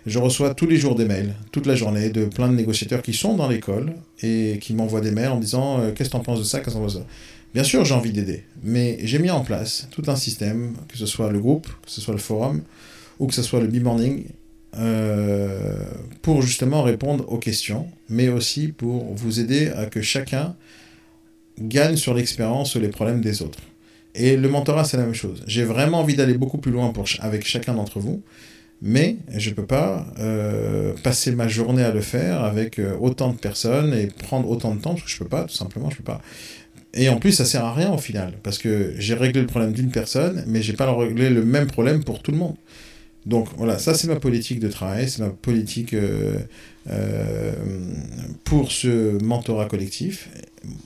Je 0.08 0.20
reçois 0.20 0.54
tous 0.54 0.68
les 0.68 0.78
jours 0.78 0.96
des 0.96 1.04
mails, 1.04 1.34
toute 1.52 1.66
la 1.66 1.76
journée, 1.76 2.10
de 2.10 2.24
plein 2.24 2.48
de 2.48 2.56
négociateurs 2.56 3.02
qui 3.02 3.12
sont 3.12 3.36
dans 3.36 3.50
l'école 3.50 3.94
et 4.24 4.58
qui 4.62 4.74
m'envoient 4.74 5.02
des 5.02 5.12
mails 5.12 5.32
en 5.32 5.38
disant 5.38 5.82
euh, 5.82 5.92
Qu'est-ce 5.92 6.08
que 6.10 6.14
tu 6.14 6.18
en 6.18 6.24
penses 6.24 6.40
de 6.40 6.46
ça 6.46 6.62
Qu'est-ce 6.62 6.78
que 6.78 6.82
de 6.82 6.88
ça? 6.88 7.06
Bien 7.54 7.66
sûr, 7.66 7.84
j'ai 7.84 7.94
envie 7.94 8.14
d'aider, 8.14 8.46
mais 8.64 9.00
j'ai 9.04 9.20
mis 9.20 9.30
en 9.32 9.42
place 9.42 9.90
tout 9.92 10.04
un 10.08 10.16
système, 10.16 10.76
que 10.88 10.98
ce 10.98 11.06
soit 11.06 11.30
le 11.30 11.40
groupe, 11.40 11.68
que 11.68 11.92
ce 11.92 12.00
soit 12.00 12.14
le 12.14 12.22
forum, 12.22 12.62
ou 13.20 13.28
que 13.28 13.34
ce 13.34 13.44
soit 13.44 13.60
le 13.60 13.68
B-Morning, 13.68 14.24
euh, 14.78 15.76
pour 16.22 16.42
justement 16.42 16.84
répondre 16.84 17.26
aux 17.28 17.38
questions, 17.38 17.88
mais 18.08 18.30
aussi 18.30 18.70
pour 18.70 19.14
vous 19.14 19.42
aider 19.42 19.68
à 19.76 19.88
que 19.88 20.02
chacun 20.02 20.56
gagne 21.60 21.98
sur 21.98 22.14
l'expérience 22.14 22.76
ou 22.76 22.80
les 22.80 22.90
problèmes 22.90 23.20
des 23.20 23.42
autres. 23.42 23.60
Et 24.16 24.38
le 24.38 24.48
mentorat, 24.48 24.86
c'est 24.86 24.96
la 24.96 25.04
même 25.04 25.14
chose. 25.14 25.44
J'ai 25.48 25.66
vraiment 25.66 26.00
envie 26.00 26.16
d'aller 26.16 26.36
beaucoup 26.36 26.60
plus 26.60 26.72
loin 26.72 26.94
avec 27.20 27.46
chacun 27.46 27.74
d'entre 27.74 28.00
vous 28.00 28.24
mais 28.82 29.18
je 29.36 29.50
ne 29.50 29.56
peux 29.56 29.66
pas 29.66 30.06
euh, 30.20 30.94
passer 31.04 31.32
ma 31.32 31.48
journée 31.48 31.84
à 31.84 31.92
le 31.92 32.02
faire 32.02 32.44
avec 32.44 32.80
euh, 32.80 32.96
autant 33.00 33.32
de 33.32 33.38
personnes 33.38 33.94
et 33.94 34.08
prendre 34.08 34.50
autant 34.50 34.76
de 34.76 34.82
temps, 34.82 34.92
parce 34.92 35.04
que 35.04 35.10
je 35.10 35.16
ne 35.16 35.20
peux 35.20 35.30
pas, 35.30 35.46
tout 35.46 35.56
simplement, 35.56 35.90
je 35.90 35.96
ne 35.96 35.98
peux 35.98 36.04
pas. 36.04 36.22
Et 36.94 37.10
en 37.10 37.18
plus, 37.18 37.32
ça 37.32 37.46
sert 37.46 37.66
à 37.66 37.74
rien 37.74 37.92
au 37.92 37.98
final, 37.98 38.34
parce 38.44 38.58
que 38.58 38.94
j'ai 38.98 39.16
réglé 39.16 39.42
le 39.42 39.48
problème 39.48 39.74
d'une 39.74 39.92
personne, 39.92 40.44
mais 40.48 40.62
j'ai 40.62 40.74
pas 40.74 40.92
réglé 40.96 41.30
le 41.30 41.44
même 41.44 41.68
problème 41.68 42.04
pour 42.04 42.22
tout 42.22 42.32
le 42.32 42.38
monde. 42.38 42.56
Donc 43.26 43.50
voilà, 43.58 43.78
ça 43.78 43.94
c'est 43.94 44.08
ma 44.08 44.16
politique 44.16 44.60
de 44.60 44.70
travail, 44.70 45.10
c'est 45.10 45.22
ma 45.22 45.30
politique 45.30 45.94
euh, 45.94 46.38
pour 48.46 48.72
ce 48.72 49.22
mentorat 49.22 49.66
collectif. 49.66 50.30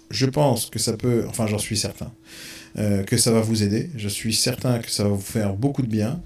Je 0.09 0.25
pense 0.25 0.65
que 0.65 0.79
ça 0.79 0.93
peut, 0.93 1.25
enfin 1.29 1.45
j'en 1.45 1.59
suis 1.59 1.77
certain, 1.77 2.11
que 3.05 3.15
ça 3.15 3.31
va 3.31 3.41
vous 3.41 3.61
aider. 3.61 3.91
Je 3.95 4.07
suis 4.07 4.33
certain 4.33 4.79
que 4.79 4.89
ça 4.89 5.03
va 5.03 5.09
vous 5.09 5.19
faire 5.19 5.53
beaucoup 5.53 5.83
de 5.83 5.87
bien 5.87 6.19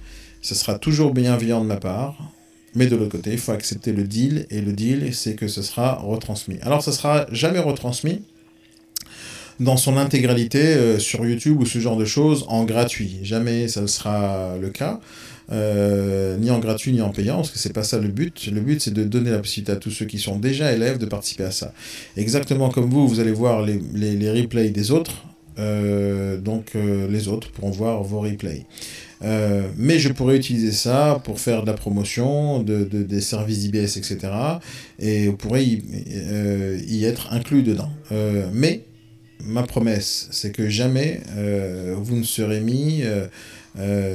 ce 0.46 0.54
sera 0.54 0.78
toujours 0.78 1.12
bienveillant 1.12 1.60
de 1.60 1.66
ma 1.66 1.78
part. 1.78 2.16
Mais 2.76 2.86
de 2.86 2.96
l'autre 2.96 3.14
côté, 3.14 3.32
il 3.32 3.40
faut 3.40 3.52
accepter 3.52 3.94
le 3.94 4.04
deal. 4.04 4.46
Et 4.52 4.62
le 4.62 4.74
deal, 4.74 5.16
c'est 5.16 5.34
que 5.34 5.48
ce 5.48 5.64
sera 5.64 5.96
retransmis. 5.96 6.58
Alors, 6.62 6.84
ce 6.84 6.92
sera 6.92 7.26
jamais 7.32 7.58
retransmis 7.58 8.22
dans 9.60 9.76
son 9.76 9.98
intégralité 9.98 10.60
euh, 10.60 11.00
sur 11.00 11.26
YouTube 11.26 11.62
ou 11.62 11.66
ce 11.66 11.80
genre 11.80 11.98
de 11.98 12.06
choses 12.06 12.46
en 12.48 12.64
gratuit. 12.64 13.18
Jamais 13.24 13.68
ça 13.68 13.88
sera 13.88 14.56
le 14.62 14.70
cas. 14.70 15.00
Euh, 15.52 16.38
ni 16.38 16.52
en 16.52 16.60
gratuit 16.60 16.92
ni 16.92 17.02
en 17.02 17.10
payant, 17.10 17.38
parce 17.38 17.50
que 17.50 17.58
c'est 17.58 17.74
pas 17.74 17.84
ça 17.84 17.98
le 17.98 18.10
but. 18.10 18.48
Le 18.52 18.62
but, 18.62 18.80
c'est 18.82 18.94
de 18.94 19.04
donner 19.04 19.32
la 19.32 19.40
possibilité 19.40 19.72
à 19.72 19.78
tous 19.78 19.90
ceux 19.90 20.06
qui 20.06 20.20
sont 20.20 20.38
déjà 20.38 20.72
élèves 20.74 21.00
de 21.00 21.08
participer 21.08 21.46
à 21.46 21.52
ça. 21.52 21.74
Exactement 22.18 22.70
comme 22.70 22.90
vous, 22.90 23.08
vous 23.08 23.20
allez 23.20 23.32
voir 23.32 23.64
les, 23.64 23.80
les, 23.94 24.32
replays 24.32 24.70
des 24.70 24.92
autres. 24.92 25.24
Euh, 25.58 26.38
donc 26.38 26.74
les 26.76 27.30
autres 27.30 27.50
pourront 27.50 27.72
voir 27.72 28.04
vos 28.04 28.20
replays. 28.20 28.66
Euh, 29.26 29.64
mais 29.76 29.98
je 29.98 30.10
pourrais 30.10 30.38
utiliser 30.38 30.72
ça 30.72 31.20
pour 31.24 31.40
faire 31.40 31.64
de 31.64 31.68
la 31.68 31.74
promotion 31.74 32.62
de, 32.62 32.84
des 32.84 33.22
services 33.22 33.66
IBS, 33.66 33.98
etc. 33.98 34.18
Et 35.00 35.28
vous 35.28 35.38
pourrez 35.38 35.64
y, 35.64 35.84
euh, 36.14 37.10
être 37.10 37.34
inclus 37.34 37.64
dedans. 37.64 37.90
Euh, 38.12 38.48
mais 38.54 38.82
ma 39.44 39.64
promesse, 39.64 40.28
c'est 40.32 40.52
que 40.52 40.70
jamais 40.70 41.22
vous 41.98 42.16
ne 42.16 42.24
serez 42.24 42.62
mis 42.62 43.04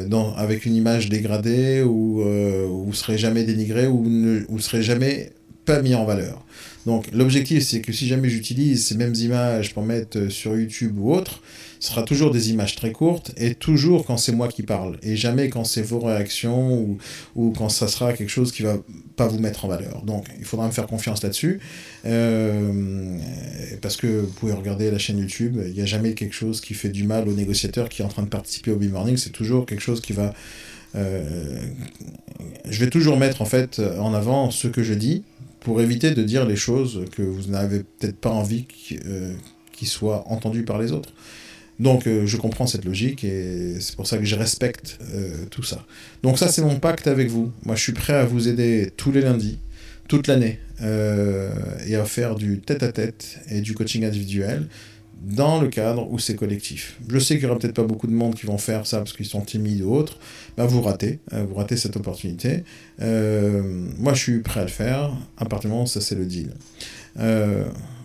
dans, 0.08 0.34
avec 0.34 0.64
une 0.64 0.74
image 0.74 1.08
dégradée 1.08 1.82
ou 1.82 2.22
vous 2.22 2.94
serez 2.94 3.18
jamais 3.18 3.44
dénigré 3.44 3.86
ou 3.86 4.08
ne 4.08 4.58
serez 4.58 4.82
jamais 4.82 5.32
pas 5.66 5.82
mis 5.82 5.94
en 5.94 6.04
valeur. 6.04 6.44
Donc 6.86 7.06
l'objectif, 7.12 7.62
c'est 7.62 7.80
que 7.80 7.92
si 7.92 8.06
jamais 8.06 8.28
j'utilise 8.28 8.86
ces 8.86 8.96
mêmes 8.96 9.14
images 9.14 9.74
pour 9.74 9.82
mettre 9.82 10.28
sur 10.28 10.58
YouTube 10.58 10.98
ou 10.98 11.12
autre, 11.12 11.42
ce 11.78 11.88
sera 11.88 12.02
toujours 12.02 12.30
des 12.30 12.50
images 12.50 12.76
très 12.76 12.92
courtes 12.92 13.32
et 13.36 13.54
toujours 13.54 14.04
quand 14.04 14.18
c'est 14.18 14.32
moi 14.32 14.48
qui 14.48 14.62
parle 14.62 14.98
et 15.02 15.16
jamais 15.16 15.48
quand 15.48 15.64
c'est 15.64 15.82
vos 15.82 15.98
réactions 15.98 16.74
ou, 16.74 16.98
ou, 17.36 17.52
quand 17.56 17.70
ça 17.70 17.88
sera 17.88 18.12
quelque 18.12 18.28
chose 18.28 18.52
qui 18.52 18.62
va 18.62 18.76
pas 19.16 19.26
vous 19.26 19.38
mettre 19.38 19.64
en 19.64 19.68
valeur. 19.68 20.02
Donc 20.02 20.26
il 20.38 20.44
faudra 20.44 20.66
me 20.66 20.72
faire 20.72 20.86
confiance 20.86 21.22
là-dessus 21.22 21.60
euh, 22.04 23.18
parce 23.80 23.96
que 23.96 24.06
vous 24.06 24.32
pouvez 24.32 24.52
regarder 24.52 24.90
la 24.90 24.98
chaîne 24.98 25.18
YouTube, 25.18 25.58
il 25.66 25.72
n'y 25.72 25.80
a 25.80 25.86
jamais 25.86 26.12
quelque 26.12 26.34
chose 26.34 26.60
qui 26.60 26.74
fait 26.74 26.90
du 26.90 27.04
mal 27.04 27.28
au 27.28 27.32
négociateur 27.32 27.88
qui 27.88 28.02
est 28.02 28.04
en 28.04 28.08
train 28.08 28.22
de 28.22 28.28
participer 28.28 28.70
au 28.70 28.76
B-Morning, 28.76 29.16
c'est 29.16 29.30
toujours 29.30 29.66
quelque 29.66 29.82
chose 29.82 30.00
qui 30.00 30.12
va... 30.12 30.34
Euh, 30.96 31.60
je 32.68 32.80
vais 32.84 32.90
toujours 32.90 33.16
mettre 33.16 33.42
en 33.42 33.44
fait 33.44 33.80
en 33.98 34.12
avant 34.12 34.50
ce 34.50 34.66
que 34.66 34.82
je 34.82 34.92
dis 34.92 35.22
pour 35.60 35.80
éviter 35.80 36.12
de 36.12 36.22
dire 36.22 36.46
les 36.46 36.56
choses 36.56 37.04
que 37.12 37.22
vous 37.22 37.50
n'avez 37.50 37.80
peut-être 37.80 38.16
pas 38.16 38.30
envie 38.30 38.64
qu'ils 38.64 39.00
euh, 39.06 39.34
soient 39.84 40.24
entendues 40.28 40.64
par 40.64 40.78
les 40.78 40.92
autres. 40.92 41.12
Donc 41.80 42.06
euh, 42.06 42.26
je 42.26 42.36
comprends 42.36 42.66
cette 42.66 42.84
logique 42.84 43.24
et 43.24 43.80
c'est 43.80 43.96
pour 43.96 44.06
ça 44.06 44.18
que 44.18 44.24
je 44.24 44.36
respecte 44.36 44.98
euh, 45.14 45.46
tout 45.50 45.62
ça. 45.62 45.86
Donc 46.22 46.38
ça 46.38 46.48
c'est 46.48 46.60
mon 46.60 46.78
pacte 46.78 47.06
avec 47.06 47.28
vous. 47.28 47.50
Moi 47.64 47.74
je 47.74 47.82
suis 47.82 47.92
prêt 47.92 48.12
à 48.12 48.24
vous 48.24 48.48
aider 48.48 48.92
tous 48.98 49.10
les 49.10 49.22
lundis, 49.22 49.58
toute 50.06 50.26
l'année, 50.26 50.58
euh, 50.82 51.50
et 51.86 51.96
à 51.96 52.04
faire 52.04 52.34
du 52.34 52.60
tête-à-tête 52.60 53.38
et 53.50 53.62
du 53.62 53.72
coaching 53.74 54.04
individuel 54.04 54.68
dans 55.22 55.60
le 55.60 55.68
cadre 55.68 56.10
où 56.10 56.18
c'est 56.18 56.34
collectif. 56.34 56.98
Je 57.08 57.18
sais 57.18 57.34
qu'il 57.34 57.44
n'y 57.44 57.50
aura 57.50 57.58
peut-être 57.58 57.74
pas 57.74 57.84
beaucoup 57.84 58.06
de 58.06 58.12
monde 58.12 58.34
qui 58.34 58.46
vont 58.46 58.58
faire 58.58 58.86
ça 58.86 58.98
parce 58.98 59.12
qu'ils 59.12 59.26
sont 59.26 59.42
timides 59.42 59.82
ou 59.82 59.92
autres. 59.92 60.18
Bah, 60.56 60.66
vous 60.66 60.80
ratez, 60.80 61.20
vous 61.32 61.54
ratez 61.54 61.76
cette 61.76 61.96
opportunité. 61.96 62.64
moi 62.98 64.14
je 64.14 64.18
suis 64.18 64.40
prêt 64.40 64.60
à 64.60 64.64
le 64.64 64.70
faire. 64.70 65.12
À 65.36 65.44
partir 65.44 65.68
du 65.68 65.74
moment 65.74 65.86
ça 65.86 66.00
c'est 66.00 66.14
le 66.14 66.26
deal. 66.26 66.54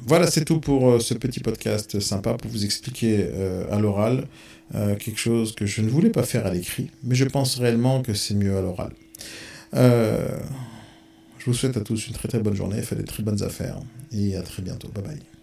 Voilà, 0.08 0.28
c'est 0.28 0.46
tout 0.46 0.60
pour 0.60 1.02
ce 1.02 1.14
petit 1.16 1.40
podcast 1.40 2.00
sympa 2.00 2.34
pour 2.36 2.52
vous 2.52 2.64
expliquer 2.66 3.28
à 3.72 3.80
l'oral 3.80 4.26
quelque 4.74 5.18
chose 5.18 5.56
que 5.56 5.66
je 5.66 5.82
ne 5.82 5.90
voulais 5.90 6.10
pas 6.10 6.24
faire 6.24 6.46
à 6.46 6.52
l'écrit, 6.52 6.90
mais 7.04 7.16
je 7.16 7.26
pense 7.26 7.58
réellement 7.60 8.02
que 8.02 8.14
c'est 8.14 8.36
mieux 8.36 8.58
à 8.58 8.62
l'oral. 8.62 8.92
je 9.74 11.46
vous 11.46 11.54
souhaite 11.54 11.78
à 11.78 11.82
tous 11.82 12.08
une 12.08 12.14
très 12.14 12.28
très 12.28 12.40
bonne 12.40 12.56
journée, 12.56 12.82
faites 12.82 12.98
des 12.98 13.06
très 13.06 13.24
bonnes 13.24 13.42
affaires 13.42 13.80
et 14.12 14.36
à 14.36 14.42
très 14.42 14.62
bientôt. 14.62 14.90
Bye 14.90 15.04
bye. 15.04 15.35